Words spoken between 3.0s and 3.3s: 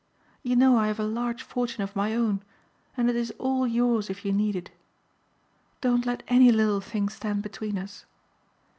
it